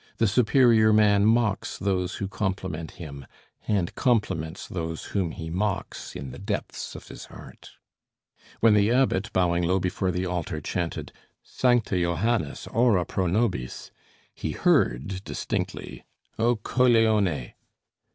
[0.17, 3.27] The superior man mocks those who compliment him,
[3.67, 7.73] and compliments those whom he mocks in the depths of his heart.
[8.61, 11.11] When the Abbot, bowing low before the altar, chanted:
[11.43, 13.91] "'Sancte Johannes, ora pro nobis'!"
[14.33, 16.03] he heard distinctly:
[16.39, 17.53] "'O coglione'!"